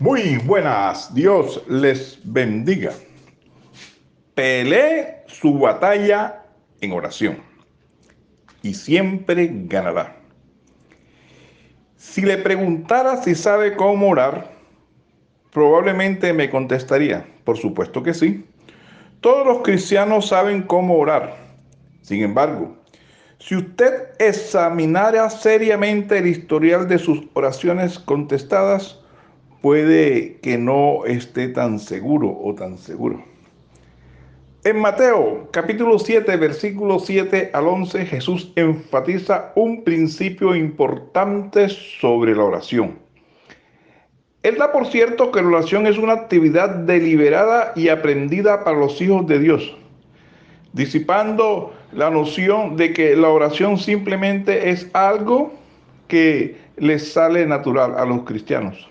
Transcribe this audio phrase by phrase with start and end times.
[0.00, 2.92] Muy buenas, Dios les bendiga.
[4.36, 6.44] Pelee su batalla
[6.80, 7.38] en oración
[8.62, 10.14] y siempre ganará.
[11.96, 14.52] Si le preguntara si sabe cómo orar,
[15.50, 18.46] probablemente me contestaría, por supuesto que sí.
[19.20, 21.34] Todos los cristianos saben cómo orar.
[22.02, 22.76] Sin embargo,
[23.40, 29.00] si usted examinara seriamente el historial de sus oraciones contestadas,
[29.60, 33.24] puede que no esté tan seguro o tan seguro.
[34.64, 42.44] En Mateo capítulo 7, versículo 7 al 11, Jesús enfatiza un principio importante sobre la
[42.44, 42.98] oración.
[44.42, 49.00] Él da por cierto que la oración es una actividad deliberada y aprendida para los
[49.00, 49.76] hijos de Dios,
[50.72, 55.52] disipando la noción de que la oración simplemente es algo
[56.08, 58.88] que les sale natural a los cristianos.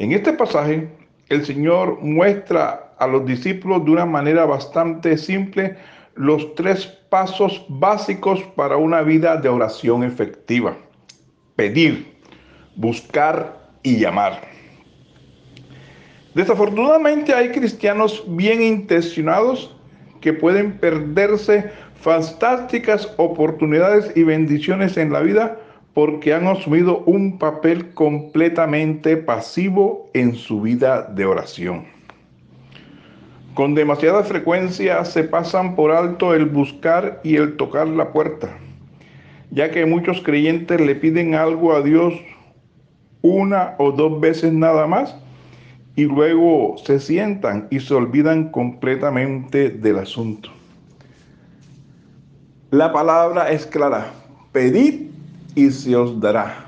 [0.00, 0.88] En este pasaje,
[1.28, 5.76] el Señor muestra a los discípulos de una manera bastante simple
[6.14, 10.74] los tres pasos básicos para una vida de oración efectiva.
[11.54, 12.16] Pedir,
[12.76, 14.40] buscar y llamar.
[16.34, 19.76] Desafortunadamente hay cristianos bien intencionados
[20.22, 21.70] que pueden perderse
[22.00, 25.58] fantásticas oportunidades y bendiciones en la vida
[26.00, 31.84] porque han asumido un papel completamente pasivo en su vida de oración.
[33.52, 38.48] Con demasiada frecuencia se pasan por alto el buscar y el tocar la puerta,
[39.50, 42.14] ya que muchos creyentes le piden algo a Dios
[43.20, 45.14] una o dos veces nada más
[45.96, 50.48] y luego se sientan y se olvidan completamente del asunto.
[52.70, 54.14] La palabra es clara,
[54.52, 55.09] pedid
[55.54, 56.66] y se os dará.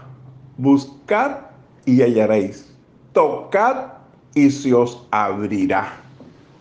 [0.56, 1.38] Buscad
[1.84, 2.72] y hallaréis.
[3.12, 3.92] Tocad
[4.34, 5.92] y se os abrirá.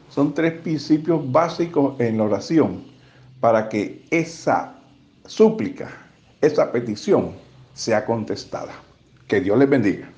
[0.09, 2.83] Son tres principios básicos en la oración
[3.39, 4.75] para que esa
[5.25, 5.89] súplica,
[6.41, 7.31] esa petición
[7.73, 8.73] sea contestada.
[9.27, 10.09] Que Dios les bendiga.